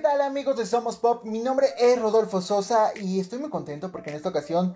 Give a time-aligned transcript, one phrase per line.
[0.00, 1.26] ¿qué tal amigos de Somos Pop?
[1.26, 4.74] Mi nombre es Rodolfo Sosa y estoy muy contento porque en esta ocasión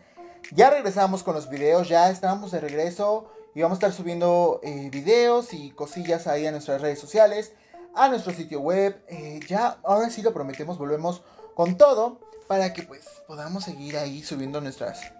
[0.52, 4.90] ya regresamos con los videos, ya estamos de regreso y vamos a estar subiendo eh,
[4.92, 7.54] videos y cosillas ahí a nuestras redes sociales,
[7.94, 9.02] a nuestro sitio web.
[9.08, 11.22] Eh, ya, ahora sí lo prometemos, volvemos
[11.54, 15.10] con todo para que pues podamos seguir ahí subiendo nuestras,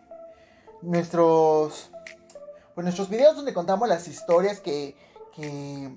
[0.83, 1.91] nuestros,
[2.75, 4.99] pues, nuestros videos donde contamos las historias que,
[5.35, 5.97] que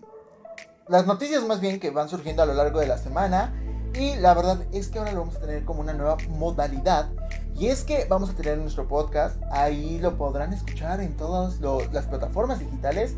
[0.88, 3.57] las noticias más bien que van surgiendo a lo largo de la semana.
[3.98, 7.10] Y la verdad es que ahora lo vamos a tener como una nueva modalidad.
[7.58, 9.42] Y es que vamos a tener nuestro podcast.
[9.52, 11.60] Ahí lo podrán escuchar en todas
[11.92, 13.16] las plataformas digitales.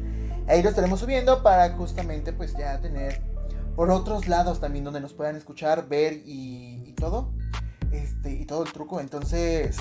[0.48, 3.22] Ahí lo estaremos subiendo para justamente pues ya tener
[3.76, 7.30] por otros lados también donde nos puedan escuchar, ver y, todo.
[7.92, 9.02] Este, y todo el truco.
[9.02, 9.76] Entonces,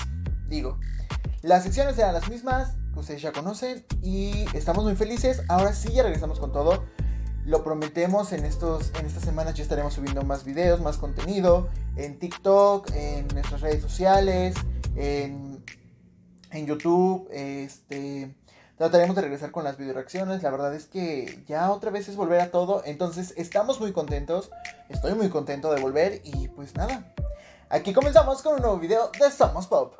[0.49, 0.79] digo,
[1.41, 3.85] las secciones eran las mismas que ustedes ya conocen.
[4.01, 5.43] Y estamos muy felices.
[5.47, 6.83] Ahora sí ya regresamos con todo.
[7.45, 12.19] Lo prometemos, en, estos, en estas semanas ya estaremos subiendo más videos, más contenido en
[12.19, 14.55] TikTok, en nuestras redes sociales,
[14.95, 15.63] en,
[16.51, 17.27] en YouTube.
[17.31, 18.35] Este,
[18.77, 20.43] trataremos de regresar con las video reacciones.
[20.43, 22.83] La verdad es que ya otra vez es volver a todo.
[22.85, 24.51] Entonces estamos muy contentos.
[24.89, 26.21] Estoy muy contento de volver.
[26.23, 27.13] Y pues nada.
[27.69, 29.93] Aquí comenzamos con un nuevo video de Somos Pop.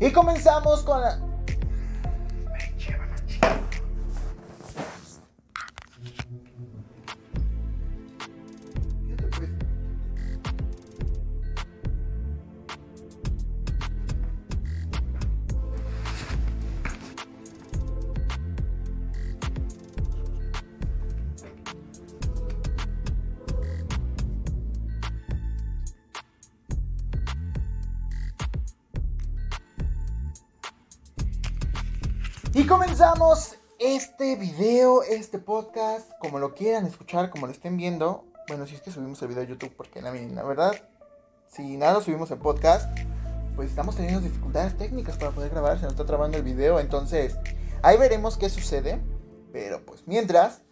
[0.00, 1.27] Y comenzamos con la...
[34.20, 38.24] este video, este podcast, como lo quieran escuchar, como lo estén viendo.
[38.48, 40.72] Bueno, si es que subimos el video a YouTube, porque la, la verdad,
[41.46, 42.90] si nada subimos el podcast,
[43.54, 47.36] pues estamos teniendo dificultades técnicas para poder grabar, se nos está trabando el video, entonces
[47.80, 49.00] ahí veremos qué sucede.
[49.52, 50.62] Pero pues mientras,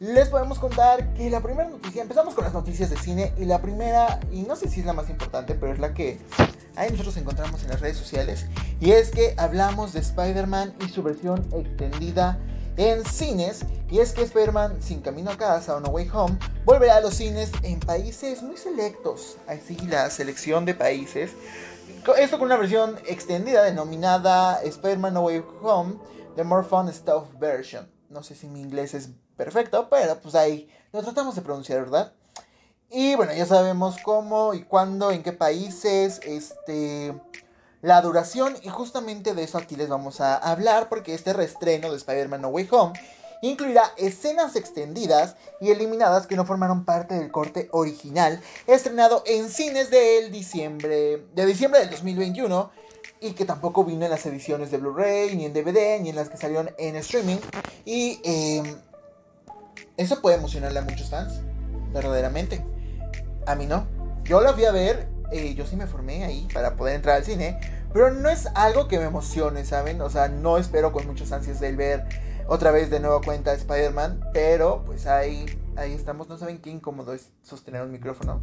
[0.00, 3.62] les podemos contar que la primera noticia, empezamos con las noticias de cine y la
[3.62, 6.18] primera, y no sé si es la más importante, pero es la que
[6.74, 8.46] ahí nosotros encontramos en las redes sociales,
[8.80, 12.40] y es que hablamos de Spider-Man y su versión extendida
[12.78, 16.96] en cines, y es que Spider-Man sin camino a casa o No Way Home volverá
[16.96, 21.32] a los cines en países muy selectos, así la selección de países,
[22.16, 25.96] esto con una versión extendida denominada Spider-Man No Way Home,
[26.36, 27.90] The More Fun Stuff Version.
[28.08, 32.12] No sé si mi inglés es perfecto, pero pues ahí lo tratamos de pronunciar, ¿verdad?
[32.90, 37.14] Y bueno, ya sabemos cómo y cuándo, en qué países, este,
[37.82, 41.96] la duración y justamente de eso aquí les vamos a hablar porque este reestreno de
[41.96, 42.92] Spider-Man No Way Home
[43.40, 49.90] incluirá escenas extendidas y eliminadas que no formaron parte del corte original estrenado en cines
[49.90, 52.70] del diciembre, de diciembre del 2021
[53.20, 56.28] y que tampoco vino en las ediciones de Blu-ray, ni en DVD, ni en las
[56.28, 57.38] que salieron en streaming.
[57.84, 58.76] Y em,
[59.96, 61.40] eso puede emocionarle a muchos fans,
[61.92, 62.64] verdaderamente.
[63.46, 63.86] A mí no.
[64.24, 67.24] Yo la fui a ver, eh, yo sí me formé ahí para poder entrar al
[67.24, 67.58] cine,
[67.92, 70.00] pero no es algo que me emocione, ¿saben?
[70.00, 72.04] O sea, no espero con muchas ansias de ver
[72.46, 75.46] otra vez de nuevo cuenta Spider-Man, pero pues ahí,
[75.76, 76.28] ahí estamos.
[76.28, 78.40] No saben qué incómodo es sostener un micrófono.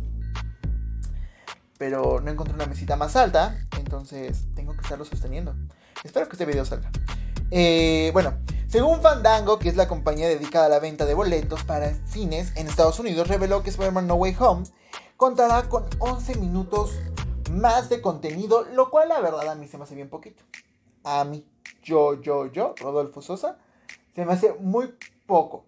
[1.77, 5.55] Pero no encontré una mesita más alta, entonces tengo que estarlo sosteniendo.
[6.03, 6.89] Espero que este video salga.
[7.51, 8.33] Eh, bueno,
[8.67, 12.67] según Fandango, que es la compañía dedicada a la venta de boletos para cines en
[12.67, 14.65] Estados Unidos, reveló que Spider-Man No Way Home
[15.17, 16.99] contará con 11 minutos
[17.51, 20.43] más de contenido, lo cual la verdad a mí se me hace bien poquito.
[21.03, 21.47] A mí,
[21.83, 23.57] yo, yo, yo, Rodolfo Sosa,
[24.13, 24.93] se me hace muy
[25.25, 25.65] poco.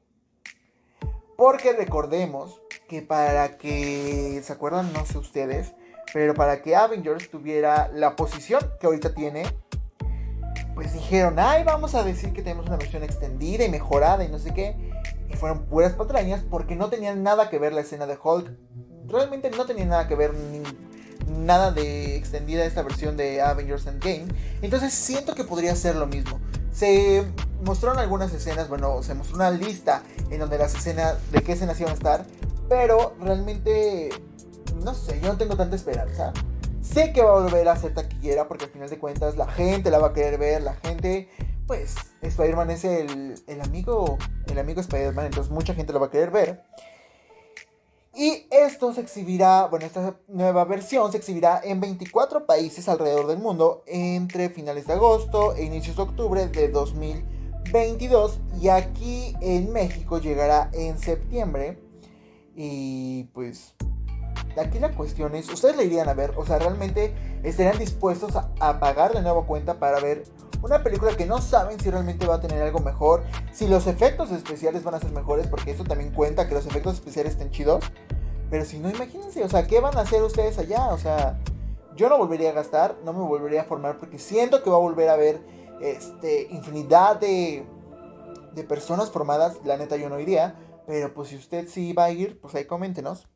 [1.35, 4.91] Porque recordemos que para que, ¿se acuerdan?
[4.93, 5.73] No sé ustedes,
[6.13, 9.43] pero para que Avengers tuviera la posición que ahorita tiene,
[10.73, 14.39] pues dijeron, ay, vamos a decir que tenemos una versión extendida y mejorada y no
[14.39, 14.75] sé qué.
[15.29, 18.49] Y fueron puras patrañas porque no tenían nada que ver la escena de Hulk.
[19.07, 20.33] Realmente no tenía nada que ver
[21.27, 24.27] nada de extendida esta versión de Avengers Endgame.
[24.61, 26.39] Entonces siento que podría ser lo mismo.
[26.71, 27.25] Se
[27.63, 31.79] mostraron algunas escenas, bueno, se mostró una lista en donde las escenas, de qué escenas
[31.79, 32.25] iban a estar.
[32.69, 34.09] Pero realmente,
[34.83, 36.33] no sé, yo no tengo tanta esperanza.
[36.81, 39.89] Sé que va a volver a ser taquillera porque al final de cuentas la gente
[39.89, 41.29] la va a querer ver, la gente,
[41.65, 44.17] pues Spider-Man es el, el, amigo,
[44.47, 46.63] el amigo Spider-Man, entonces mucha gente lo va a querer ver.
[48.17, 53.37] Y esto se exhibirá, bueno, esta nueva versión se exhibirá en 24 países alrededor del
[53.37, 57.37] mundo entre finales de agosto e inicios de octubre de 2022.
[57.71, 61.77] 2022 y aquí en México llegará en septiembre.
[62.55, 63.75] Y pues
[64.59, 66.33] aquí la cuestión es, ¿ustedes la irían a ver?
[66.37, 67.13] O sea, ¿realmente
[67.43, 70.23] estarían dispuestos a, pagar de nueva cuenta para ver
[70.61, 73.23] una película que no saben si realmente va a tener algo mejor?
[73.51, 76.95] Si los efectos especiales van a ser mejores, porque eso también cuenta que los efectos
[76.95, 77.83] especiales estén chidos.
[78.49, 80.87] Pero si no, imagínense, o sea, ¿qué van a hacer ustedes allá?
[80.89, 81.39] O sea,
[81.95, 84.79] yo no volvería a gastar, no me volvería a formar porque siento que va a
[84.79, 85.41] volver a haber
[85.81, 87.65] este, infinidad de,
[88.53, 89.57] de personas formadas.
[89.65, 90.55] La neta yo no iría,
[90.85, 93.27] pero pues si usted sí va a ir, pues ahí coméntenos.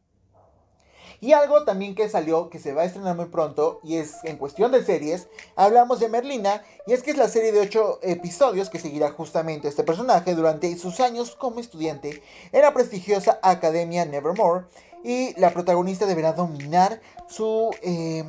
[1.22, 4.38] Y algo también que salió, que se va a estrenar muy pronto, y es en
[4.38, 8.72] cuestión de series, hablamos de Merlina, y es que es la serie de 8 episodios
[8.72, 14.66] que seguirá justamente este personaje durante sus años como estudiante en la prestigiosa Academia Nevermore,
[15.04, 18.26] y la protagonista deberá dominar su, eh,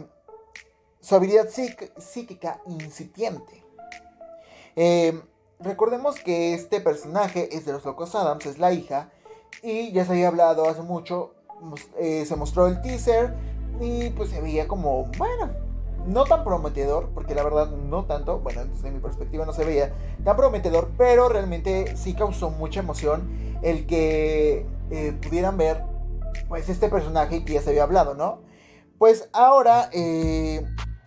[1.01, 3.65] su habilidad psíquica incipiente.
[4.77, 5.19] Eh,
[5.61, 9.11] recordemos que este personaje es de los Locos Adams, es la hija,
[9.63, 11.35] y ya se había hablado hace mucho
[11.99, 13.35] eh, se mostró el teaser
[13.81, 15.51] y pues se veía como, bueno,
[16.07, 19.93] no tan prometedor, porque la verdad no tanto, bueno, desde mi perspectiva no se veía
[20.25, 23.31] tan prometedor, pero realmente sí causó mucha emoción
[23.63, 25.85] el que eh, pudieran ver
[26.49, 28.41] pues este personaje que ya se había hablado, ¿no?
[28.99, 30.65] Pues ahora eh,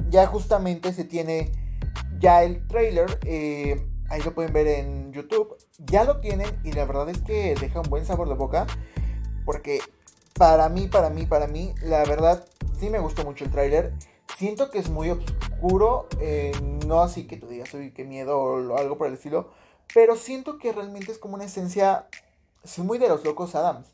[0.10, 1.52] ya justamente se tiene
[2.20, 3.20] ya el trailer,
[4.10, 7.82] ahí lo pueden ver en YouTube, ya lo tienen y la verdad es que deja
[7.82, 8.66] un buen sabor de boca,
[9.46, 9.80] porque
[10.38, 12.46] para mí, para mí, para mí, la verdad,
[12.78, 13.94] sí me gustó mucho el tráiler.
[14.38, 16.52] Siento que es muy oscuro, eh,
[16.86, 19.52] no así que tú digas, uy, qué miedo o algo por el estilo,
[19.94, 22.08] pero siento que realmente es como una esencia,
[22.78, 23.88] muy de los locos Adams,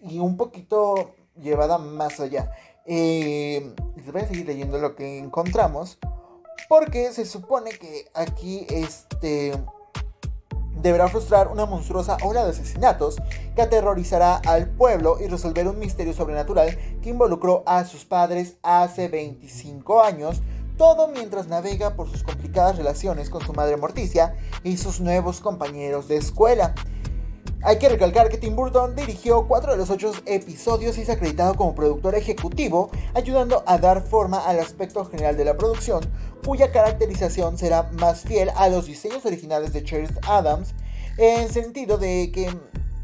[0.00, 2.52] y un poquito llevada más allá.
[2.86, 5.98] Eh, les voy a seguir leyendo lo que encontramos,
[6.68, 9.52] porque se supone que aquí, este
[10.80, 13.16] deberá frustrar una monstruosa ola de asesinatos
[13.54, 19.08] que aterrorizará al pueblo y resolver un misterio sobrenatural que involucró a sus padres hace
[19.08, 20.42] 25 años,
[20.76, 24.34] todo mientras navega por sus complicadas relaciones con su madre Morticia
[24.64, 26.74] y sus nuevos compañeros de escuela.
[27.64, 31.54] Hay que recalcar que Tim Burton dirigió cuatro de los ocho episodios y es acreditado
[31.54, 36.02] como productor ejecutivo, ayudando a dar forma al aspecto general de la producción,
[36.44, 40.74] cuya caracterización será más fiel a los diseños originales de Charles Adams,
[41.18, 42.50] en sentido de que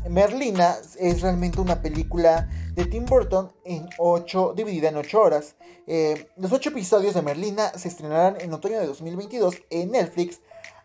[0.08, 5.54] Merlina es realmente una película de Tim Burton en ocho, dividida en 8 horas.
[5.86, 10.40] Eh, los ocho episodios de Merlina se estrenarán en otoño de 2022 en Netflix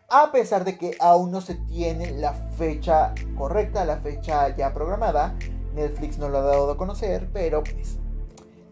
[0.08, 5.34] a pesar de que aún no se tiene la fecha correcta, la fecha ya programada.
[5.74, 7.98] Netflix no lo ha dado a conocer, pero pues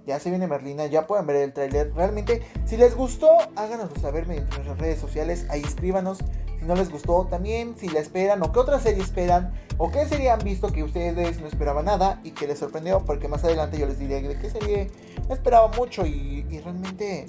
[0.06, 1.92] ya se viene Merlina, ya pueden ver el tráiler.
[1.94, 6.18] Realmente, si les gustó, háganoslo saber mediante nuestras redes sociales, ahí escríbanos.
[6.58, 10.06] Si no les gustó, también si la esperan o qué otra serie esperan o qué
[10.06, 13.78] serie han visto que ustedes no esperaban nada y que les sorprendió, porque más adelante
[13.78, 14.90] yo les diré de qué serie
[15.28, 17.26] esperaba mucho y, realmente,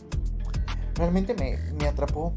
[0.96, 2.34] realmente me, me atrapó.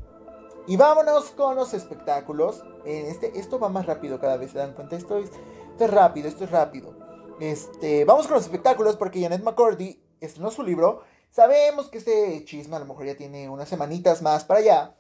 [0.69, 2.65] Y vámonos con los espectáculos.
[2.85, 4.97] este, esto va más rápido cada vez, se dan cuenta.
[4.97, 5.31] Esto es,
[5.79, 6.95] rápido, esto es rápido.
[7.39, 11.03] Este, vamos con los espectáculos porque Janet McCordy estrenó su libro.
[11.31, 14.95] Sabemos que este chisme a lo mejor ya tiene unas semanitas más para allá.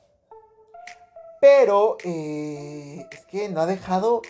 [1.40, 4.22] Pero eh, es que no ha dejado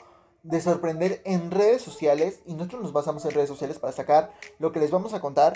[0.42, 2.40] de sorprender en redes sociales.
[2.46, 5.52] Y nosotros nos basamos en redes sociales para sacar lo que les vamos a contar.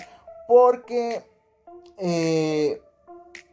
[0.47, 1.25] Porque
[1.97, 2.83] eh,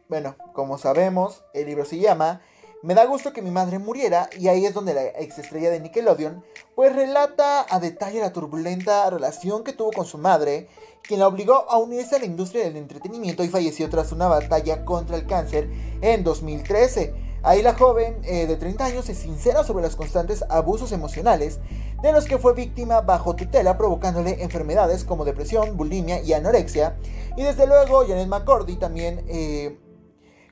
[0.08, 2.40] bueno, como sabemos, el libro se llama
[2.82, 6.42] Me da gusto que mi madre muriera y ahí es donde la exestrella de Nickelodeon
[6.74, 10.68] pues relata a detalle la turbulenta relación que tuvo con su madre,
[11.02, 14.84] quien la obligó a unirse a la industria del entretenimiento y falleció tras una batalla
[14.84, 15.68] contra el cáncer
[16.00, 17.14] en 2013.
[17.42, 21.60] Ahí la joven eh, de 30 años se sincera sobre los constantes abusos emocionales
[22.02, 26.96] de los que fue víctima bajo tutela, provocándole enfermedades como depresión, bulimia y anorexia.
[27.36, 29.78] Y desde luego, Janet McCordy también eh,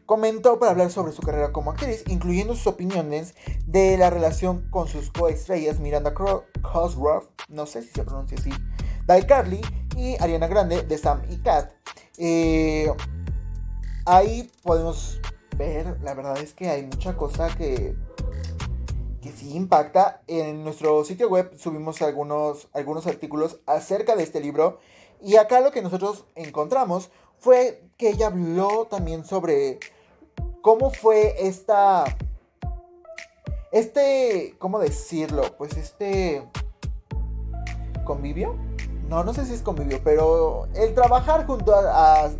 [0.06, 3.34] comentó para hablar sobre su carrera como actriz, incluyendo sus opiniones
[3.66, 8.50] de la relación con sus coestrellas Miranda Cosgrove, no sé si se pronuncia así,
[9.04, 9.60] Dai Carly
[9.96, 11.72] y Ariana Grande de Sam y Cat.
[12.18, 12.90] Eh,
[14.06, 15.20] ahí podemos
[15.56, 17.96] ver, la verdad es que hay mucha cosa que,
[19.20, 20.22] que sí impacta.
[20.26, 24.78] En nuestro sitio web subimos algunos, algunos artículos acerca de este libro.
[25.22, 29.78] Y acá lo que nosotros encontramos fue que ella habló también sobre
[30.66, 32.02] cómo fue esta...
[33.70, 35.44] Este, ¿cómo decirlo?
[35.56, 36.42] Pues este...
[38.04, 38.56] ¿Convivio?
[39.08, 42.32] No, no sé si es convivio, pero el trabajar junto a,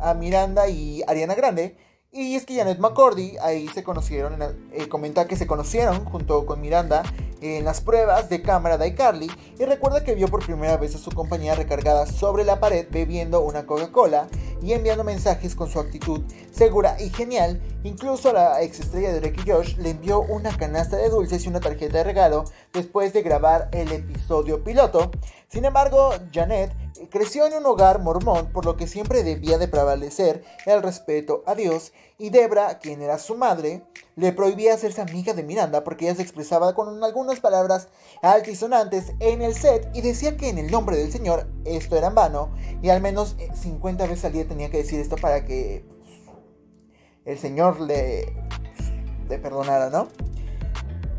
[0.00, 1.76] a, Miranda y Ariana Grande,
[2.12, 6.60] Y es que Janet McCordy ahí se conocieron, eh, comenta que se conocieron junto con
[6.60, 7.04] Miranda
[7.40, 10.98] en las pruebas de cámara de iCarly y recuerda que vio por primera vez a
[10.98, 14.26] su compañía recargada sobre la pared bebiendo una Coca-Cola
[14.60, 17.62] y enviando mensajes con su actitud segura y genial.
[17.84, 21.60] Incluso la ex estrella de Ricky Josh le envió una canasta de dulces y una
[21.60, 25.12] tarjeta de regalo después de grabar el episodio piloto.
[25.48, 26.72] Sin embargo, Janet
[27.08, 31.54] creció en un hogar mormón, por lo que siempre debía de prevalecer el respeto a
[31.54, 33.82] Dios, y Debra, quien era su madre,
[34.16, 37.88] le prohibía hacerse amiga de Miranda porque ella se expresaba con algunas palabras
[38.20, 42.14] altisonantes en el set y decía que en el nombre del Señor esto era en
[42.14, 45.84] vano, y al menos 50 veces al día tenía que decir esto para que
[47.24, 48.34] el Señor le,
[49.28, 50.08] le perdonara, ¿no?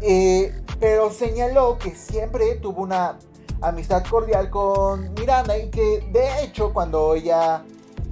[0.02, 3.20] Eh, pero señaló que siempre tuvo una
[3.62, 7.64] amistad cordial con Miranda y que de hecho cuando ella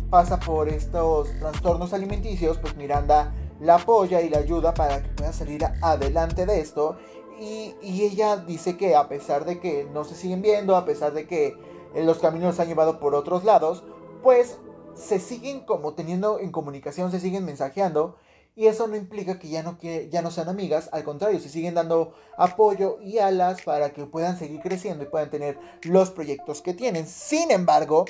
[0.10, 5.34] pasa por estos trastornos alimenticios, pues Miranda la apoya y la ayuda para que pueda
[5.34, 6.98] salir adelante de esto.
[7.40, 11.26] Y, ella dice que a pesar de que no se siguen viendo, a pesar de
[11.26, 11.56] que
[11.96, 13.84] los caminos se han llevado por otros lados,
[14.22, 14.60] pues
[14.94, 18.18] se siguen como teniendo en comunicación, se siguen mensajeando
[18.56, 21.76] y eso no implica que ya no, ya no sean amigas, al contrario, se siguen
[21.76, 26.74] dando apoyo y alas para que puedan seguir creciendo y puedan tener los proyectos que
[26.74, 27.08] tienen.
[27.08, 28.06] Sin embargo,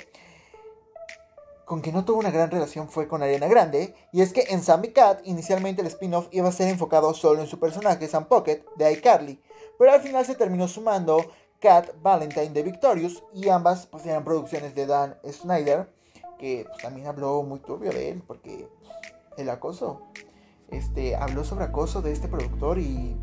[1.66, 4.64] con quien no tuvo una gran relación fue con Ariana Grande, y es que en
[4.64, 8.64] Sammy Cat inicialmente el spin-off iba a ser enfocado solo en su personaje Sam Pocket
[8.76, 9.40] de iCarly,
[9.78, 11.24] pero al final se terminó sumando
[11.60, 15.94] Cat Valentine de Victorious y ambas pues eran producciones de Dan Snyder,
[16.40, 18.68] que pues, también habló muy turbio de él porque
[19.38, 20.02] el acoso
[20.72, 23.16] este, habló sobre acoso de este productor y,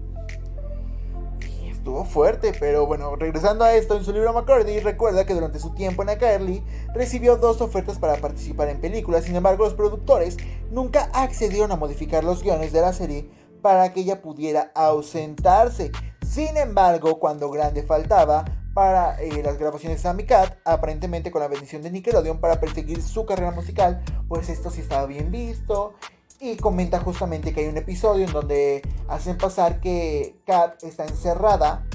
[1.86, 2.52] estuvo fuerte.
[2.58, 6.10] Pero bueno, regresando a esto, en su libro McCarthy recuerda que durante su tiempo en
[6.10, 9.24] iCarly recibió dos ofertas para participar en películas.
[9.24, 10.36] Sin embargo, los productores
[10.70, 13.30] nunca accedieron a modificar los guiones de la serie
[13.62, 15.92] para que ella pudiera ausentarse.
[16.26, 21.48] Sin embargo, cuando Grande faltaba para eh, las grabaciones de Sammy Cat, aparentemente con la
[21.48, 25.94] bendición de Nickelodeon para perseguir su carrera musical, pues esto sí estaba bien visto
[26.40, 31.86] y comenta justamente que hay un episodio en donde hacen pasar que Kat está encerrada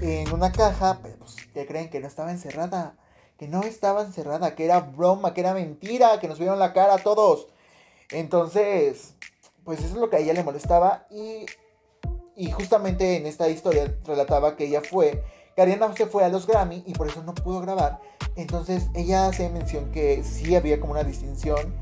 [0.00, 2.96] en una caja, pero pues, que creen que no estaba encerrada,
[3.38, 6.94] que no estaba encerrada, que era broma, que era mentira, que nos vieron la cara
[6.94, 7.48] a todos.
[8.10, 9.14] Entonces,
[9.64, 11.46] pues eso es lo que a ella le molestaba y,
[12.36, 15.22] y justamente en esta historia relataba que ella fue,
[15.54, 18.00] que Ariana se fue a los Grammy y por eso no pudo grabar.
[18.36, 21.74] Entonces ella hace mención que sí había como una distinción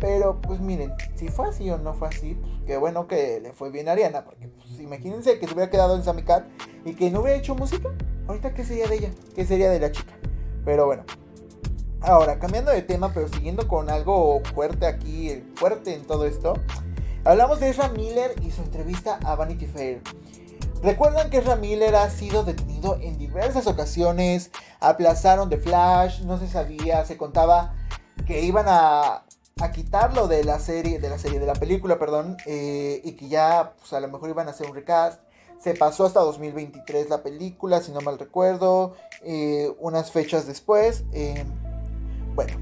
[0.00, 3.52] pero pues miren, si fue así o no fue así, pues qué bueno que le
[3.52, 6.46] fue bien a Ariana, porque pues, imagínense que se hubiera quedado en Samicat
[6.84, 7.88] y que no hubiera hecho música.
[8.26, 9.10] Ahorita, ¿qué sería de ella?
[9.34, 10.14] ¿Qué sería de la chica?
[10.64, 11.04] Pero bueno.
[12.00, 16.54] Ahora, cambiando de tema, pero siguiendo con algo fuerte aquí, fuerte en todo esto,
[17.24, 20.02] hablamos de Ezra Miller y su entrevista a Vanity Fair.
[20.82, 26.46] Recuerdan que Ezra Miller ha sido detenido en diversas ocasiones, aplazaron The Flash, no se
[26.46, 27.74] sabía, se contaba
[28.26, 29.24] que iban a
[29.60, 33.28] a quitarlo de la serie, de la serie, de la película, perdón, eh, y que
[33.28, 35.20] ya, pues a lo mejor iban a hacer un recast.
[35.60, 41.04] Se pasó hasta 2023 la película, si no mal recuerdo, eh, unas fechas después.
[41.12, 41.44] Eh,
[42.34, 42.54] bueno,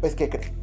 [0.00, 0.54] pues ¿qué creen?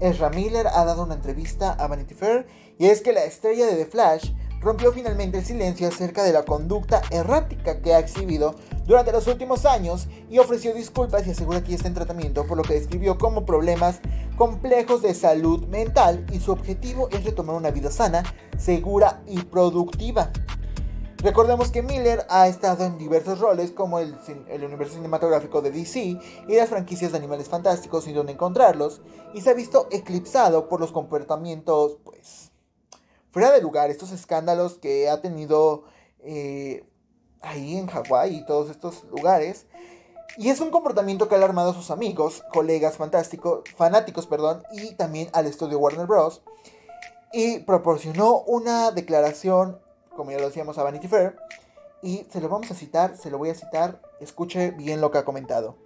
[0.00, 3.76] Ezra Miller ha dado una entrevista a Vanity Fair y es que la estrella de
[3.76, 4.32] The Flash
[4.62, 8.54] rompió finalmente el silencio acerca de la conducta errática que ha exhibido
[8.86, 12.62] durante los últimos años y ofreció disculpas y asegura que está en tratamiento por lo
[12.62, 14.00] que describió como problemas
[14.36, 18.22] complejos de salud mental y su objetivo es retomar una vida sana,
[18.58, 20.30] segura y productiva.
[21.18, 24.16] Recordemos que Miller ha estado en diversos roles como el,
[24.64, 26.00] universo cinematográfico de DC
[26.48, 29.02] y las franquicias de animales fantásticos y donde encontrarlos,
[29.32, 32.51] y se ha visto eclipsado por los comportamientos, pues,
[33.32, 35.84] fuera de lugar, estos escándalos que ha tenido
[36.20, 36.86] eh,
[37.40, 39.66] ahí en Hawái y todos estos lugares.
[40.38, 44.94] Y es un comportamiento que ha alarmado a sus amigos, colegas fantásticos, fanáticos, perdón, y
[44.94, 46.42] también al estudio Warner Bros.
[47.32, 49.80] Y proporcionó una declaración,
[50.16, 51.36] como ya lo decíamos a Vanity Fair,
[52.02, 55.18] y se lo vamos a citar, se lo voy a citar, escuche bien lo que
[55.18, 55.76] ha comentado.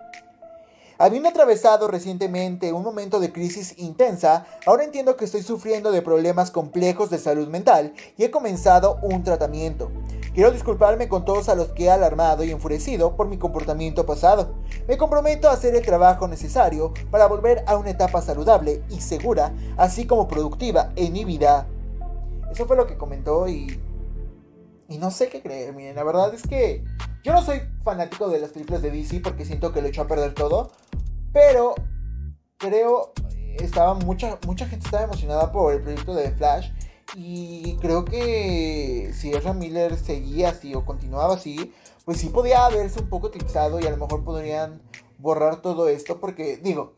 [0.98, 6.50] Habiendo atravesado recientemente un momento de crisis intensa, ahora entiendo que estoy sufriendo de problemas
[6.50, 9.90] complejos de salud mental y he comenzado un tratamiento.
[10.32, 14.54] Quiero disculparme con todos a los que he alarmado y enfurecido por mi comportamiento pasado.
[14.88, 19.52] Me comprometo a hacer el trabajo necesario para volver a una etapa saludable y segura,
[19.76, 21.66] así como productiva en mi vida.
[22.50, 23.78] Eso fue lo que comentó y...
[24.88, 26.84] Y no sé qué creer, miren, la verdad es que
[27.24, 30.06] yo no soy fanático de las películas de DC porque siento que lo echó a
[30.06, 30.70] perder todo.
[31.32, 31.74] Pero
[32.58, 33.12] creo
[33.64, 36.70] estaba mucha, mucha gente estaba emocionada por el proyecto de Flash.
[37.14, 41.72] Y creo que si Ezra Miller seguía así o continuaba así,
[42.04, 44.82] pues sí podía haberse un poco eclipsado y a lo mejor podrían
[45.18, 46.18] borrar todo esto.
[46.18, 46.94] Porque, digo,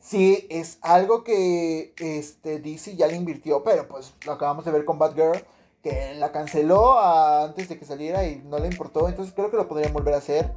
[0.00, 4.84] sí es algo que este, DC ya le invirtió, pero pues lo acabamos de ver
[4.84, 5.44] con Batgirl,
[5.82, 9.08] que la canceló antes de que saliera y no le importó.
[9.08, 10.52] Entonces creo que lo podrían volver a hacer.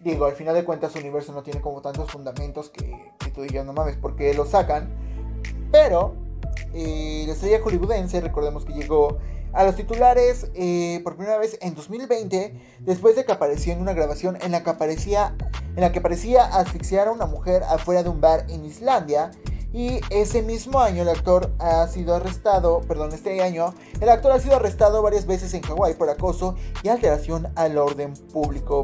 [0.00, 3.42] Digo, al final de cuentas su universo no tiene como tantos fundamentos que, que tú
[3.42, 4.88] digas, no mames, ¿por qué lo sacan?
[5.72, 6.14] Pero
[6.72, 9.18] eh, la estrella hollywoodense, recordemos que llegó
[9.52, 13.92] a los titulares eh, por primera vez en 2020, después de que apareció en una
[13.92, 15.34] grabación en la que aparecía,
[15.74, 19.32] en la que parecía asfixiar a una mujer afuera de un bar en Islandia.
[19.72, 24.40] Y ese mismo año el actor ha sido arrestado, perdón, este año, el actor ha
[24.40, 28.82] sido arrestado varias veces en Hawái por acoso y alteración al orden público.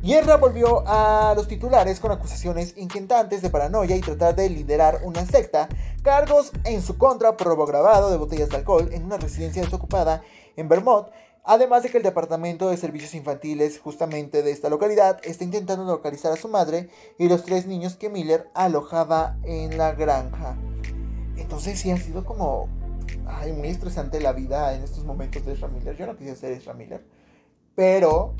[0.00, 5.24] Hierra volvió a los titulares con acusaciones inquietantes de paranoia y tratar de liderar una
[5.24, 5.68] secta,
[6.02, 10.22] cargos en su contra por robo grabado de botellas de alcohol en una residencia desocupada
[10.56, 11.08] en Vermont,
[11.44, 16.32] además de que el Departamento de Servicios Infantiles justamente de esta localidad está intentando localizar
[16.32, 20.56] a su madre y los tres niños que Miller alojaba en la granja.
[21.36, 22.68] Entonces sí ha sido como
[23.26, 25.96] ay, muy estresante la vida en estos momentos de Ezra Miller.
[25.96, 27.04] Yo no quise ser Ezra Miller,
[27.74, 28.34] pero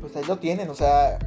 [0.00, 1.18] pues ahí lo tienen, o sea,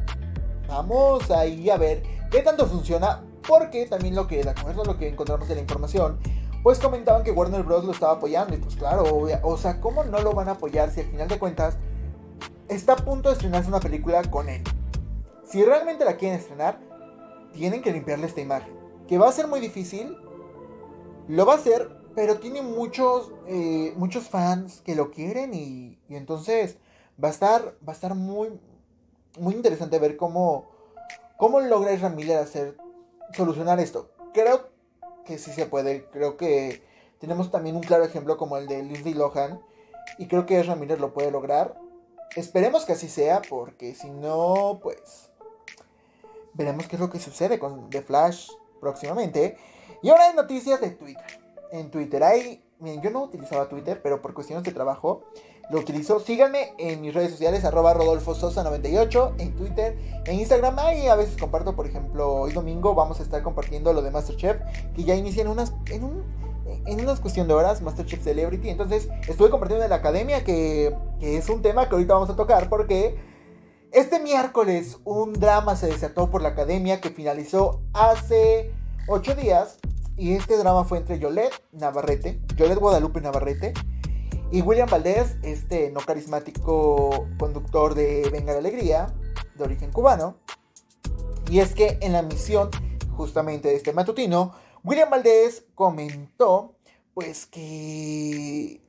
[0.68, 4.98] vamos ahí a ver qué tanto funciona, porque también lo que, de acuerdo a lo
[4.98, 6.20] que encontramos de la información,
[6.64, 7.86] pues comentaban que Warner Bros.
[7.86, 9.04] lo estaba apoyando, y pues claro,
[9.44, 11.78] o sea, ¿cómo no lo van a apoyar si al final de cuentas
[12.68, 14.64] está a punto de estrenarse una película con él?
[15.44, 16.80] Si realmente la quieren estrenar,
[17.54, 18.74] tienen que limpiarle esta imagen,
[19.08, 20.18] que va a ser muy difícil,
[21.28, 26.78] lo va a hacer, pero tiene muchos, eh, muchos fans que lo quieren y, entonces
[27.22, 28.60] va a estar, va a estar muy,
[29.40, 30.70] muy interesante ver cómo,
[31.38, 32.78] cómo logra Miller hacer,
[33.34, 34.12] solucionar esto.
[34.34, 34.71] Creo
[35.26, 36.82] que sí se puede, creo que
[37.20, 39.62] tenemos también un claro ejemplo como el de Lindsay Lohan,
[40.18, 41.76] y creo que Miller lo puede lograr.
[42.36, 45.30] Esperemos que así sea, porque si no, pues
[46.54, 49.58] veremos qué es lo que sucede con The Flash próximamente.
[50.02, 51.40] Y ahora hay noticias de Twitter.
[51.72, 55.24] En Twitter hay, miren, yo no utilizaba Twitter, pero por cuestiones de trabajo
[55.70, 56.20] lo utilizo.
[56.20, 60.78] Síganme en mis redes sociales, arroba Rodolfo Sosa 98, en Twitter, en Instagram.
[60.80, 64.58] Ahí a veces comparto, por ejemplo, hoy domingo vamos a estar compartiendo lo de Masterchef,
[64.96, 66.24] que ya inician unas, en, un,
[66.86, 68.70] en unas cuestión de horas, Masterchef Celebrity.
[68.70, 72.36] Entonces, estuve compartiendo en la academia, que, que es un tema que ahorita vamos a
[72.36, 73.18] tocar, porque
[73.92, 78.72] este miércoles un drama se desató por la academia que finalizó hace
[79.08, 79.80] 8 días.
[80.22, 83.74] Y este drama fue entre Yolette Navarrete, Yolette Guadalupe Navarrete,
[84.52, 89.16] y William Valdés, este no carismático conductor de Venga la Alegría,
[89.56, 90.36] de origen cubano.
[91.50, 92.70] Y es que en la misión
[93.18, 94.54] justamente de este matutino,
[94.84, 96.76] William Valdés comentó
[97.16, 98.80] pues que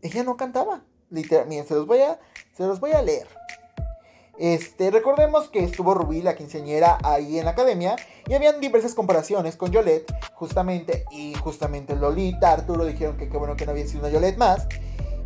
[0.00, 0.84] ella no cantaba.
[1.10, 2.18] Literalmente, se los voy a,
[2.56, 3.28] se los voy a leer.
[4.38, 7.96] Este, recordemos que estuvo Rubí, la quinceañera, ahí en la academia
[8.28, 13.56] y habían diversas comparaciones con Yolette, justamente, y justamente Lolita, Arturo dijeron que qué bueno
[13.56, 14.68] que no había sido una Yolette más.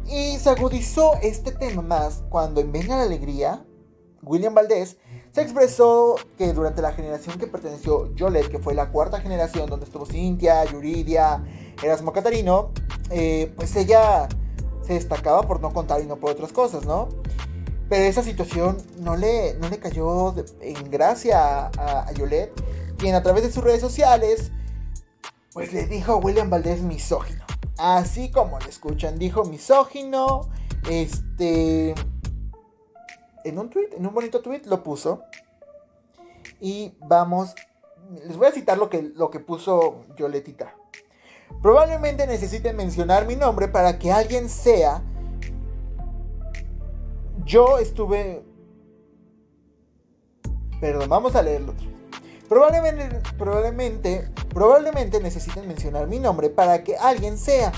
[0.07, 3.65] Y se agudizó este tema más cuando en Venga la Alegría,
[4.23, 4.97] William Valdés
[5.33, 9.87] se expresó que durante la generación que perteneció Yolette, que fue la cuarta generación donde
[9.87, 11.45] estuvo Cintia, Yuridia,
[11.83, 12.71] Erasmo Catarino,
[13.11, 14.29] eh, pues ella
[14.87, 17.09] se destacaba por no contar y no por otras cosas, ¿no?
[17.93, 22.51] Pero esa situación no le, no le cayó en gracia a, a Yolette,
[22.97, 24.51] quien a través de sus redes sociales,
[25.53, 27.45] pues le dijo a William Valdés misógino.
[27.77, 30.49] Así como lo escuchan, dijo misógino.
[30.89, 31.95] Este.
[33.45, 35.25] En un tweet, en un bonito tweet lo puso.
[36.63, 37.55] Y vamos.
[38.27, 40.75] Les voy a citar lo que, lo que puso Yoletita.
[41.61, 45.03] Probablemente necesiten mencionar mi nombre para que alguien sea.
[47.45, 48.43] Yo estuve.
[50.81, 51.75] Perdón, vamos a leerlo
[52.49, 57.73] Probablemente, probablemente, probablemente necesiten mencionar mi nombre para que alguien sea.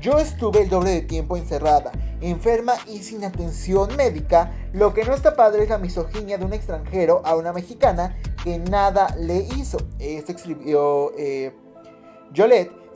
[0.00, 4.52] Yo estuve el doble de tiempo encerrada, enferma y sin atención médica.
[4.72, 8.58] Lo que no está padre es la misoginia de un extranjero a una mexicana que
[8.58, 9.78] nada le hizo.
[9.98, 11.54] Esto escribió eh.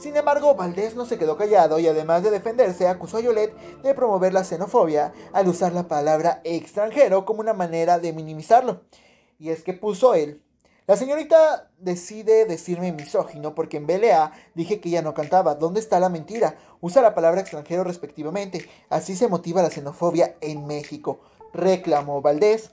[0.05, 3.95] Sin embargo, Valdés no se quedó callado y además de defenderse, acusó a Yolette de
[3.95, 8.83] promover la xenofobia al usar la palabra extranjero como una manera de minimizarlo.
[9.39, 10.43] Y es que puso él,
[10.87, 15.55] la señorita decide decirme misógino porque en BLA dije que ella no cantaba.
[15.55, 16.59] ¿Dónde está la mentira?
[16.83, 18.69] Usa la palabra extranjero respectivamente.
[18.91, 21.21] Así se motiva la xenofobia en México.
[21.55, 22.73] Reclamó Valdés.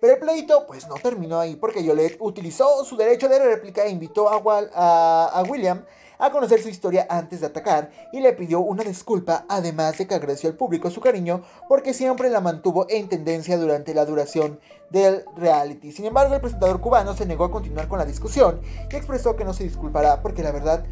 [0.00, 3.90] Pero el pleito pues no terminó ahí porque Yolette utilizó su derecho de réplica e
[3.90, 5.84] invitó a, a William
[6.20, 10.14] a conocer su historia antes de atacar y le pidió una disculpa, además de que
[10.14, 15.24] agradeció al público su cariño porque siempre la mantuvo en tendencia durante la duración del
[15.36, 15.92] reality.
[15.92, 19.44] Sin embargo, el presentador cubano se negó a continuar con la discusión y expresó que
[19.44, 20.84] no se disculpará porque la verdad,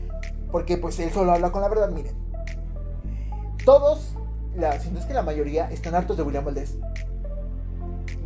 [0.50, 2.16] porque pues él solo habla con la verdad, miren.
[3.64, 4.14] Todos,
[4.56, 6.76] la, si es que la mayoría, están hartos de William Valdés.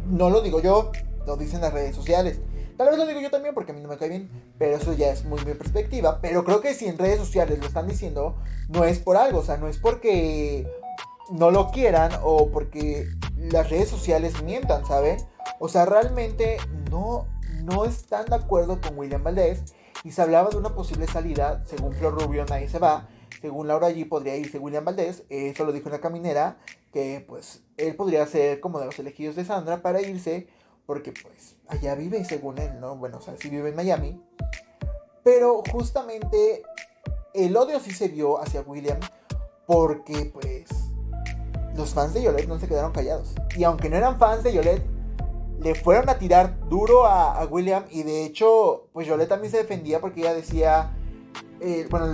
[0.09, 0.93] No lo digo yo,
[1.27, 2.41] lo dicen las redes sociales.
[2.83, 4.93] Tal vez lo digo yo también porque a mí no me cae bien, pero eso
[4.93, 6.19] ya es muy mi perspectiva.
[6.21, 8.35] Pero creo que si en redes sociales lo están diciendo,
[8.69, 10.67] no es por algo, o sea, no es porque
[11.31, 15.19] no lo quieran o porque las redes sociales mientan, ¿saben?
[15.61, 16.57] O sea, realmente
[16.91, 17.29] no,
[17.63, 19.63] no están de acuerdo con William Valdés
[20.03, 23.09] y se hablaba de una posible salida, según Flor Rubio, nadie se va.
[23.41, 26.59] Según Laura allí podría irse William Valdés, eso lo dijo en la caminera,
[26.93, 30.49] que pues él podría ser como de los elegidos de Sandra para irse
[30.85, 32.97] porque pues allá vive según él, ¿no?
[32.97, 34.21] Bueno, o sea, sí vive en Miami.
[35.25, 36.63] Pero justamente
[37.35, 38.99] el odio sí se vio hacia William
[39.67, 40.67] porque pues
[41.77, 43.35] los fans de Yolette no se quedaron callados.
[43.57, 44.85] Y aunque no eran fans de Yolette,
[45.61, 50.01] le fueron a tirar duro a, William y de hecho pues Yolette también se defendía
[50.01, 50.97] porque ella decía...
[51.61, 52.07] Eh, bueno,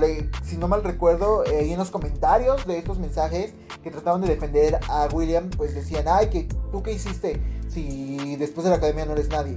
[0.44, 4.28] si no mal recuerdo, eh, ahí en los comentarios de estos mensajes que trataban de
[4.28, 9.06] defender a William, pues decían, ay, que tú qué hiciste, si después de la academia
[9.06, 9.56] no eres nadie.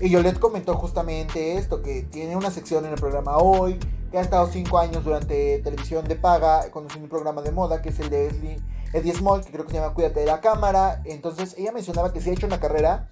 [0.00, 3.78] Y Yolette comentó justamente esto, que tiene una sección en el programa hoy,
[4.10, 7.90] que ha estado cinco años durante televisión de paga, conduciendo un programa de moda, que
[7.90, 8.58] es el de
[8.92, 11.00] Eddie Small, que creo que se llama Cuídate de la Cámara.
[11.04, 13.10] Entonces ella mencionaba que se ha hecho una carrera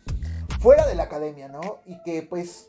[0.59, 1.79] fuera de la academia, ¿no?
[1.87, 2.69] Y que pues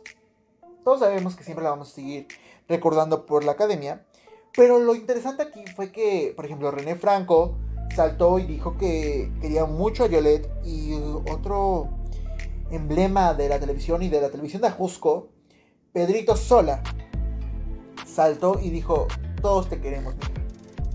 [0.84, 2.28] todos sabemos que siempre la vamos a seguir
[2.72, 4.06] recordando por la academia.
[4.54, 7.58] Pero lo interesante aquí fue que, por ejemplo, René Franco
[7.96, 10.94] saltó y dijo que quería mucho a Yolette y
[11.30, 11.90] otro
[12.72, 15.30] emblema de la televisión y de la televisión de Ajusco,
[15.94, 16.82] Pedrito Sola,
[18.06, 19.08] saltó y dijo,
[19.42, 20.32] todos te queremos, mija.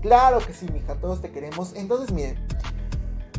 [0.01, 1.73] Claro que sí, mija, todos te queremos.
[1.75, 2.37] Entonces, miren,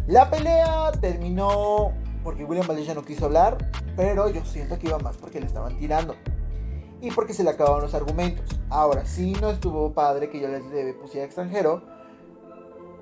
[0.06, 3.58] la pelea terminó porque William Valencia no quiso hablar,
[3.96, 6.14] pero yo siento que iba más porque le estaban tirando.
[7.00, 8.58] Y porque se le acabaron los argumentos.
[8.70, 11.82] Ahora, sí no estuvo padre que yo le pusiera extranjero,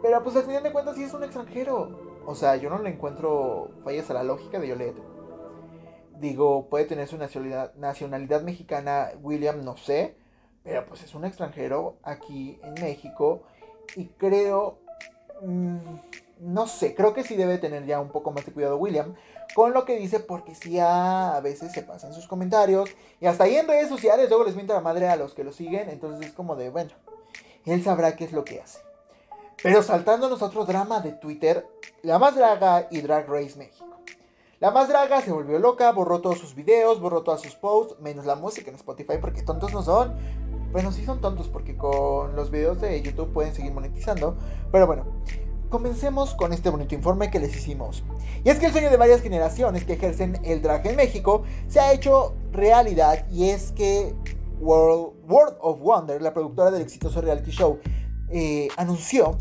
[0.03, 2.21] pero pues al final de cuentas sí es un extranjero.
[2.27, 5.03] O sea, yo no le encuentro fallas a la lógica de Yolette.
[6.19, 10.17] Digo, puede tener su nacionalidad, nacionalidad mexicana, William, no sé.
[10.63, 13.43] Pero pues es un extranjero aquí en México.
[13.95, 14.79] Y creo...
[15.43, 15.79] Mm,
[16.41, 19.15] no sé, creo que sí debe tener ya un poco más de cuidado William
[19.55, 23.57] con lo que dice porque sí a, veces se pasan sus comentarios y hasta ahí
[23.57, 26.33] en redes sociales luego les miente la madre a los que lo siguen, entonces es
[26.33, 26.91] como de, bueno,
[27.65, 28.81] él sabrá qué es lo que hace.
[29.63, 31.67] Pero saltándonos a otro drama de Twitter,
[32.03, 33.87] La Más Draga y Drag Race México.
[34.61, 38.27] La Más Draga se volvió loca, borró todos sus videos, borró todas sus posts, menos
[38.27, 40.15] la música en Spotify porque tontos no son.
[40.73, 44.37] Bueno, sí son tontos porque con los videos de YouTube pueden seguir monetizando.
[44.71, 45.05] Pero bueno,
[45.69, 48.05] comencemos con este bonito informe que les hicimos.
[48.45, 51.81] Y es que el sueño de varias generaciones que ejercen el drag en México se
[51.81, 54.15] ha hecho realidad y es que
[54.61, 57.79] World, of Wonder, la productora del exitoso reality show,
[58.31, 59.37] eh, anunció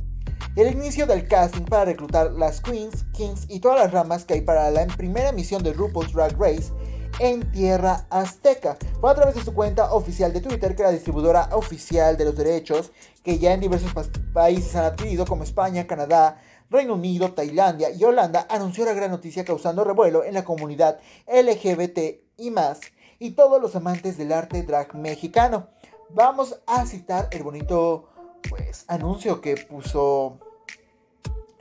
[0.55, 4.41] el inicio del casting para reclutar las queens, kings y todas las ramas que hay
[4.41, 6.71] para la primera emisión de RuPaul's Drag Race
[7.19, 8.77] en tierra azteca.
[8.99, 12.35] Fue a través de su cuenta oficial de Twitter que la distribuidora oficial de los
[12.35, 12.91] derechos,
[13.23, 13.91] que ya en diversos
[14.33, 19.45] países han adquirido como España, Canadá, Reino Unido, Tailandia y Holanda, anunció la gran noticia
[19.45, 21.99] causando revuelo en la comunidad LGBT
[22.37, 22.81] y más,
[23.19, 25.69] y todos los amantes del arte drag mexicano.
[26.09, 28.09] Vamos a citar el bonito
[28.49, 30.39] pues, anuncio que puso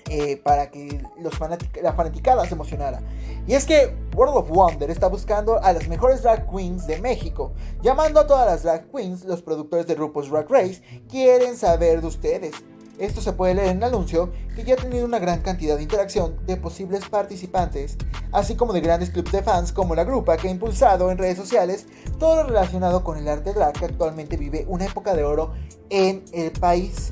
[0.09, 1.35] eh, para que los
[1.83, 3.01] la fanaticada se emocionara.
[3.47, 7.53] Y es que World of Wonder está buscando a las mejores drag queens de México.
[7.83, 12.07] Llamando a todas las drag queens, los productores de RuPaul's Drag Race quieren saber de
[12.07, 12.53] ustedes.
[12.99, 15.83] Esto se puede leer en el anuncio, que ya ha tenido una gran cantidad de
[15.83, 17.97] interacción de posibles participantes,
[18.31, 21.37] así como de grandes clubs de fans como la grupa que ha impulsado en redes
[21.37, 21.87] sociales
[22.19, 25.53] todo lo relacionado con el arte drag que actualmente vive una época de oro
[25.91, 27.11] en el país.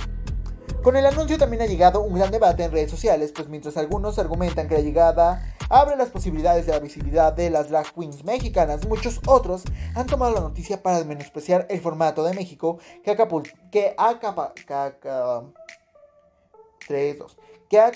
[0.83, 4.19] Con el anuncio también ha llegado un gran debate en redes sociales, pues mientras algunos
[4.19, 8.85] argumentan que la llegada abre las posibilidades de la visibilidad de las drag queens mexicanas,
[8.89, 9.63] muchos otros
[9.95, 13.17] han tomado la noticia para menospreciar el formato de México que ha,
[13.71, 14.53] que ha capa
[16.89, 17.37] 3, 2.
[17.71, 17.93] Que ha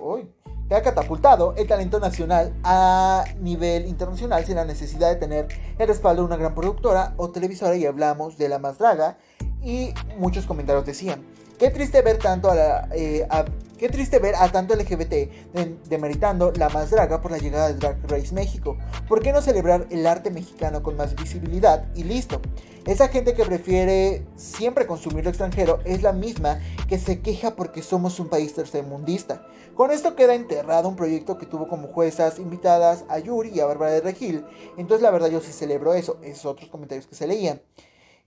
[0.00, 0.30] hoy.
[0.68, 5.48] Que ha catapultado el talento nacional a nivel internacional sin la necesidad de tener
[5.78, 9.18] el respaldo de una gran productora o televisora y hablamos de la más draga
[9.62, 11.24] y muchos comentarios decían,
[11.58, 13.26] qué triste ver tanto a la, eh,
[13.78, 15.30] Qué triste ver a tanto LGBT
[15.90, 18.78] demeritando la más draga por la llegada de Drag Race México.
[19.06, 22.40] ¿Por qué no celebrar el arte mexicano con más visibilidad y listo?
[22.86, 27.82] Esa gente que prefiere siempre consumir lo extranjero es la misma que se queja porque
[27.82, 29.46] somos un país tercermundista.
[29.74, 33.66] Con esto queda enterrado un proyecto que tuvo como juezas invitadas a Yuri y a
[33.66, 34.46] Bárbara de Regil.
[34.78, 37.60] Entonces la verdad yo sí celebro eso, esos otros comentarios que se leían.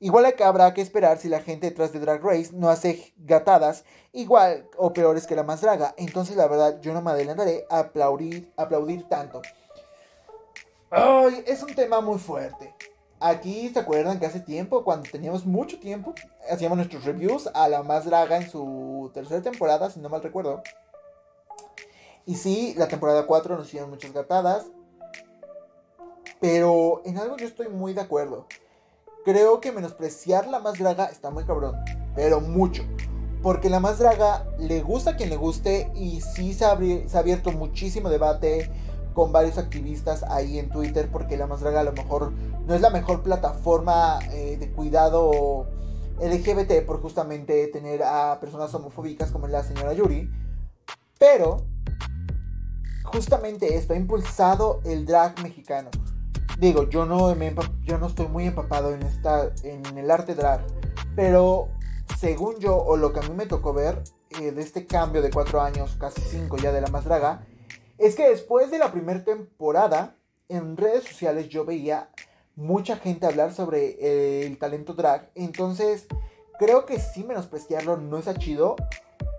[0.01, 3.83] Igual que habrá que esperar si la gente detrás de Drag Race no hace gatadas
[4.13, 5.93] igual o peores que la más draga.
[5.97, 9.41] Entonces la verdad yo no me adelantaré a aplaudir, aplaudir tanto.
[10.89, 12.73] Ay, es un tema muy fuerte.
[13.19, 16.13] Aquí se acuerdan que hace tiempo, cuando teníamos mucho tiempo,
[16.49, 20.63] hacíamos nuestros reviews a la más draga en su tercera temporada, si no mal recuerdo.
[22.25, 24.67] Y sí, la temporada 4 nos hicieron muchas gatadas.
[26.39, 28.47] Pero en algo yo estoy muy de acuerdo
[29.29, 31.75] creo que menospreciar la más draga está muy cabrón.
[32.15, 32.83] Pero mucho.
[33.43, 37.51] Porque la más draga le gusta a quien le guste y sí se ha, abierto
[37.51, 38.71] muchísimo debate
[39.13, 42.31] con varios activistas ahí en Twitter porque la más draga a lo mejor
[42.65, 45.67] no es la mejor plataforma eh, de cuidado
[46.19, 50.29] LGBT por justamente tener a personas homofóbicas como la señora Yuri.
[51.19, 51.65] Pero
[53.03, 55.91] justamente esto ha impulsado el drag mexicano.
[56.59, 57.31] Digo, yo no,
[58.05, 60.59] estoy muy empapado en, el arte drag,
[61.15, 61.69] pero
[62.17, 64.03] según yo, o lo que a mí me tocó ver
[64.41, 67.47] eh, de este cambio de cuatro años, casi cinco ya de la más draga,
[67.97, 70.17] es que después de la primera temporada,
[70.49, 72.09] en redes sociales yo veía
[72.57, 75.31] mucha gente hablar sobre el talento drag.
[75.35, 76.07] Entonces,
[76.59, 78.75] creo que sí menospreciarlo no es chido.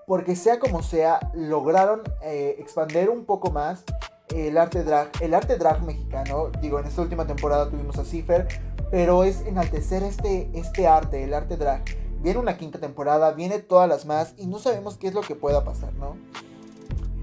[0.06, 3.84] Porque sea como sea, lograron eh, expandir un poco más
[4.34, 6.50] el arte drag, el arte drag mexicano.
[6.60, 8.48] Digo, en esta última temporada tuvimos a Cipher,
[8.90, 11.84] pero es enaltecer este, este arte, el arte drag.
[12.22, 15.34] Viene una quinta temporada, viene todas las más y no sabemos qué es lo que
[15.34, 16.16] pueda pasar, ¿no?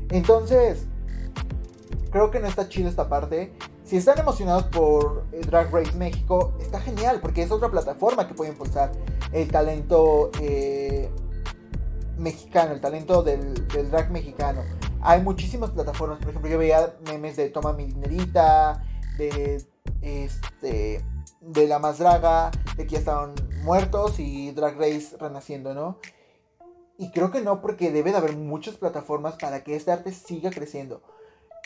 [0.10, 0.88] Entonces,
[2.12, 3.54] creo que no está chido esta parte.
[3.84, 8.52] Si están emocionados por Drag Race México, está genial porque es otra plataforma que puede
[8.52, 8.92] impulsar
[9.32, 11.10] el talento eh,
[12.18, 13.54] mexicano, el talento del
[13.90, 14.64] drag mexicano.
[15.08, 18.84] Hay muchísimas plataformas, por ejemplo, yo veía memes de Toma mi dinerita,
[19.18, 19.64] de
[20.02, 21.02] este
[21.40, 25.98] de la más draga, de que ya estaban muertos y Drag Race renaciendo, ¿no?
[26.98, 30.50] Y creo que no, porque debe de haber muchas plataformas para que este arte siga
[30.50, 31.02] creciendo.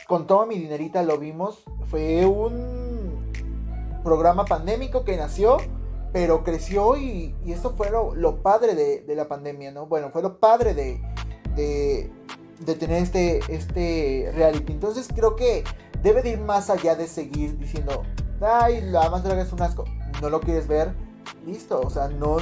[0.07, 3.31] Con Toma mi dinerita lo vimos, fue un
[4.03, 5.57] programa pandémico que nació,
[6.13, 9.87] pero creció y, y eso fue lo, padre de, la pandemia, ¿no?
[9.87, 11.01] Bueno, fue lo padre de,
[11.55, 12.20] de
[12.65, 14.73] tener este, este reality.
[14.73, 15.63] Entonces creo que
[16.01, 18.03] debe de ir más allá de seguir diciendo,
[18.41, 19.85] ay, la más draga es un asco.
[20.21, 20.93] No lo quieres ver,
[21.45, 21.79] listo.
[21.81, 22.37] O sea, no,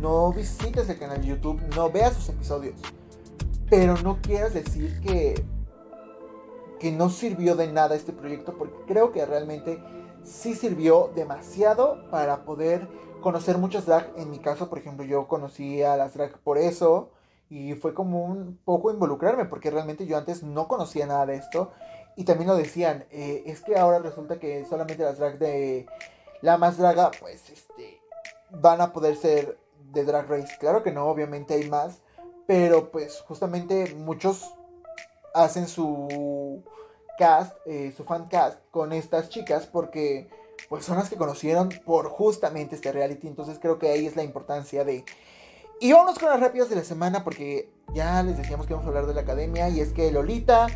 [0.00, 2.80] no visites el canal de YouTube, no veas sus episodios.
[3.68, 5.44] Pero no quieras decir que,
[6.80, 9.82] que no sirvió de nada este proyecto, porque creo que realmente
[10.24, 12.88] sí sirvió demasiado para poder
[13.20, 14.12] conocer muchas drag.
[14.16, 17.10] En mi caso, por ejemplo, yo conocí a las drag por eso.
[17.50, 21.72] Y fue como un poco involucrarme, porque realmente yo antes no conocía nada de esto.
[22.16, 25.86] Y también lo decían, eh, es que ahora resulta que solamente las drag de
[26.40, 28.00] la más draga, pues, este,
[28.50, 29.58] van a poder ser
[29.92, 30.56] de Drag Race.
[30.58, 32.00] Claro que no, obviamente hay más.
[32.46, 34.52] Pero pues justamente muchos
[35.34, 36.62] hacen su
[37.16, 40.28] cast, eh, su fan cast con estas chicas porque
[40.68, 43.28] pues son las que conocieron por justamente este reality.
[43.28, 45.04] Entonces creo que ahí es la importancia de
[45.80, 48.90] y vámonos con las rápidas de la semana porque ya les decíamos que vamos a
[48.90, 50.66] hablar de la academia y es que Lolita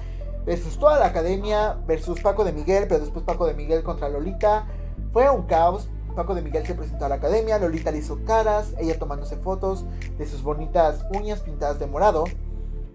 [0.47, 4.67] versus toda la academia versus Paco de Miguel, pero después Paco de Miguel contra Lolita.
[5.13, 5.89] Fue un caos.
[6.17, 9.85] Paco de Miguel se presentó a la academia, Lolita le hizo caras, ella tomándose fotos
[10.17, 12.25] de sus bonitas uñas pintadas de morado.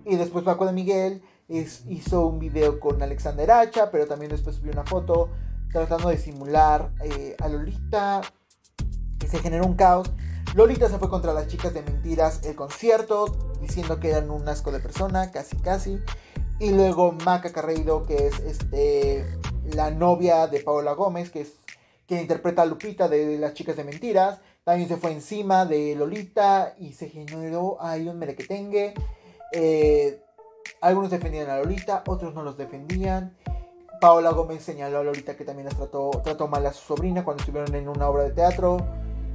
[0.05, 4.71] Y después Paco de Miguel hizo un video con Alexander Hacha, pero también después subió
[4.71, 5.29] una foto
[5.71, 8.21] tratando de simular eh, a Lolita.
[9.19, 10.09] Que se generó un caos.
[10.55, 13.25] Lolita se fue contra las chicas de mentiras el concierto,
[13.61, 15.99] diciendo que eran un asco de persona, casi casi.
[16.59, 19.25] Y luego Maca Carreiro, que es este,
[19.73, 21.53] la novia de Paola Gómez, que es
[22.07, 24.39] quien interpreta a Lupita de las chicas de mentiras.
[24.63, 28.95] También se fue encima de Lolita y se generó ahí un merequetengue.
[29.53, 30.19] Eh,
[30.81, 33.37] algunos defendían a Lolita, otros no los defendían.
[34.01, 37.73] Paola Gómez señaló a Lolita que también las trató mal a su sobrina cuando estuvieron
[37.75, 38.77] en una obra de teatro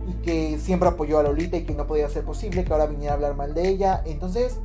[0.06, 3.12] y que siempre apoyó a Lolita y que no podía ser posible que ahora viniera
[3.12, 4.02] a hablar mal de ella.
[4.04, 4.58] Entonces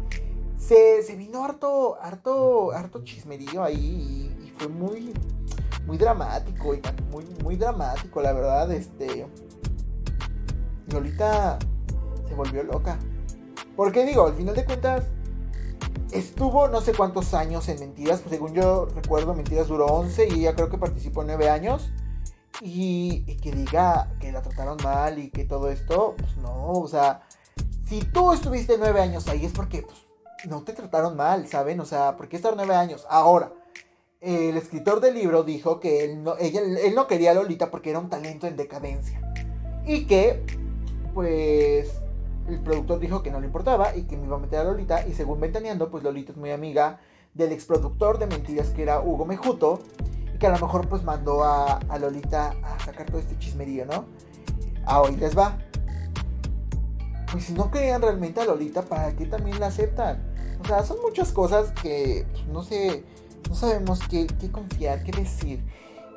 [0.57, 5.13] se, se vino harto, harto, harto chismerío ahí y, fue muy,
[5.87, 8.69] muy dramático, y muy, muy dramático, la verdad.
[8.73, 9.25] Este,
[10.91, 11.57] Lolita
[12.27, 12.99] se volvió loca.
[13.77, 15.05] Porque digo, al final de cuentas,
[16.11, 20.39] estuvo no sé cuántos años en Mentiras, pues según yo recuerdo, Mentiras duró 11 y
[20.41, 21.89] ella creo que participó 9 años.
[22.61, 27.21] Y, que diga que la trataron mal y que todo esto, pues no, o sea,
[27.87, 29.97] si tú estuviste 9 años ahí es porque pues,
[30.45, 31.79] no te trataron mal, ¿saben?
[31.79, 33.05] O sea, ¿por qué estar 9 años?
[33.09, 33.53] Ahora,
[34.21, 37.91] el escritor del libro dijo que él no, ella, él no quería a Lolita porque
[37.91, 39.21] era un talento en decadencia.
[39.85, 40.43] Y que,
[41.13, 42.01] pues,
[42.49, 45.07] el productor dijo que no le importaba y que me iba a meter a Lolita.
[45.07, 46.99] Y según Ventaneando, pues Lolita es muy amiga
[47.33, 49.79] del exproductor de mentiras que era Hugo Mejuto.
[50.39, 54.05] Que a lo mejor pues mandó a, Lolita a sacar todo este chismerío, ¿no?
[54.85, 55.57] A hoy les va.
[57.31, 60.23] Pues si no creían realmente a Lolita, ¿para qué también la aceptan?
[60.61, 63.03] O sea, son muchas cosas que pues, no sé,
[63.49, 65.63] no sabemos qué, confiar, qué decir.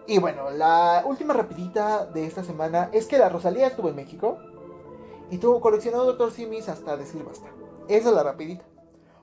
[0.06, 4.38] Y bueno, la última rapidita de esta semana es que la Rosalía estuvo en México
[5.30, 7.48] y tuvo coleccionado Doctor Simis hasta decir basta.
[7.88, 8.64] Esa es la rapidita.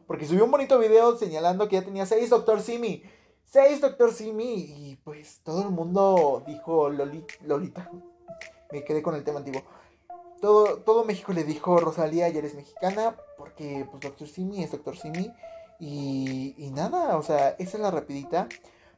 [0.08, 3.04] Porque subió un bonito video señalando que ya tenía 6 Doctor Simi.
[3.52, 4.54] 6 Doctor Simi.
[4.54, 7.90] Y pues todo el mundo dijo Lolita.
[8.72, 9.64] Me quedé con el tema antiguo.
[10.42, 13.16] Todo, todo México le dijo Rosalía, ya eres mexicana.
[13.38, 15.34] Porque pues Doctor Simi es Doctor Simi.
[15.80, 18.48] Y, y nada, o sea, esa es la rapidita.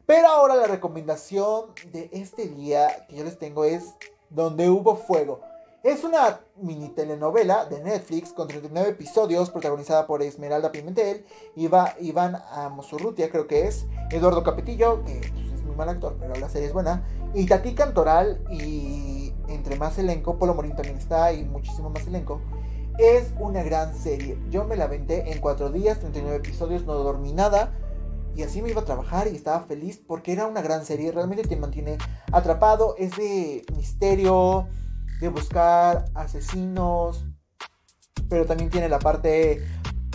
[0.06, 3.96] Pero ahora la recomendación de este día que yo les tengo es
[4.30, 5.42] Donde hubo fuego.
[5.84, 12.38] Es una mini telenovela de Netflix con 39 episodios protagonizada por Esmeralda Pimentel, Iva, Iván
[12.52, 16.68] Amosurrutia creo que es, Eduardo Capetillo, que pues, es muy mal actor, pero la serie
[16.68, 21.90] es buena, y Tati Cantoral y entre más elenco, Polo Morín también está y muchísimo
[21.90, 22.42] más elenco.
[23.00, 24.38] Es una gran serie.
[24.52, 27.76] Yo me la venté en 4 días, 39 episodios, no dormí nada.
[28.36, 31.12] Y así me iba a trabajar y estaba feliz porque era una gran serie.
[31.12, 31.98] Realmente te mantiene
[32.32, 32.96] atrapado.
[32.98, 34.68] Es de misterio,
[35.22, 37.26] de buscar asesinos.
[38.28, 39.66] Pero también tiene la parte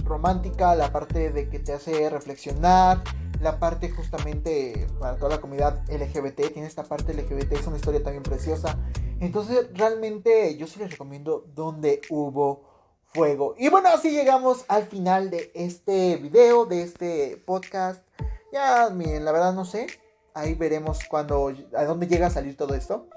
[0.05, 3.03] romántica, la parte de que te hace reflexionar.
[3.41, 6.53] La parte justamente para toda la comunidad LGBT.
[6.53, 7.53] Tiene esta parte LGBT.
[7.53, 8.79] Es una historia también preciosa.
[9.21, 12.65] Entonces realmente yo sí les recomiendo donde hubo
[13.05, 13.55] fuego.
[13.59, 18.03] Y bueno, así llegamos al final de este video, de este podcast.
[18.53, 19.87] Ya, miren, la verdad no sé.
[20.35, 23.09] Ahí veremos cuando, a dónde llega a salir todo esto.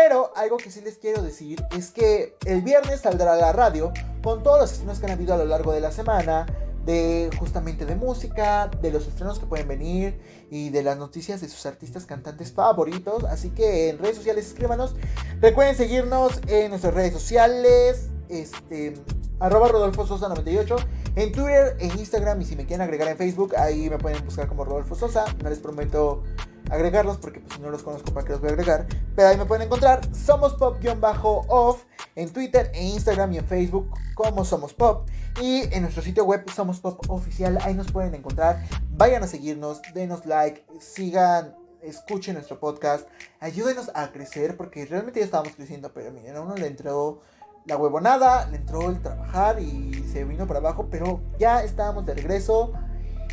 [0.00, 4.44] Pero algo que sí les quiero decir es que el viernes saldrá la radio con
[4.44, 6.46] todos los estrenos que han habido a lo largo de la semana.
[6.84, 11.48] De justamente de música, de los estrenos que pueden venir y de las noticias de
[11.48, 13.24] sus artistas cantantes favoritos.
[13.24, 14.94] Así que en redes sociales escríbanos.
[15.40, 18.08] Recuerden seguirnos en nuestras redes sociales.
[18.28, 18.94] Este,
[19.40, 20.76] arroba Rodolfo Sosa 98
[21.16, 24.46] en Twitter, en Instagram y si me quieren agregar en Facebook, ahí me pueden buscar
[24.46, 25.24] como Rodolfo Sosa.
[25.42, 26.22] No les prometo
[26.70, 28.86] agregarlos porque pues, si no los conozco para qué los voy a agregar.
[29.16, 34.44] Pero ahí me pueden encontrar Somos Pop-off en Twitter, en Instagram y en Facebook como
[34.44, 35.08] Somos Pop.
[35.40, 38.64] Y en nuestro sitio web Somos Pop Oficial, ahí nos pueden encontrar.
[38.96, 43.08] Vayan a seguirnos, denos like, sigan escuchen nuestro podcast,
[43.40, 47.20] ayúdenos a crecer porque realmente ya estábamos creciendo, pero miren, a uno le entró
[47.66, 52.14] la huevonada, le entró el trabajar y se vino para abajo, pero ya estábamos de
[52.14, 52.72] regreso.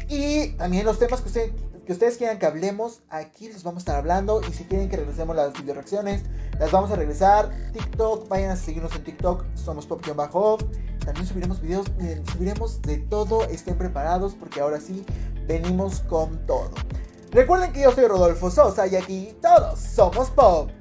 [0.07, 1.53] Y también los temas que,
[1.85, 4.41] que ustedes quieran que hablemos, aquí les vamos a estar hablando.
[4.47, 6.23] Y si quieren que regresemos las video reacciones,
[6.59, 7.51] las vamos a regresar.
[7.73, 10.63] TikTok, vayan a seguirnos en TikTok, somos pop-off.
[11.05, 11.85] También subiremos videos,
[12.33, 15.05] subiremos de todo, estén preparados porque ahora sí
[15.47, 16.71] venimos con todo.
[17.31, 20.71] Recuerden que yo soy Rodolfo Sosa y aquí todos somos pop.